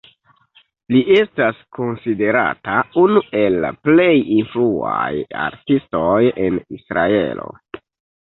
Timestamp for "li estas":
0.93-1.57